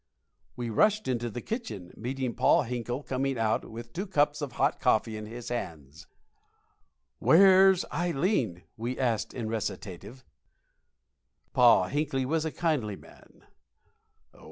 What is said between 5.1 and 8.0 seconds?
in his hands. "Where's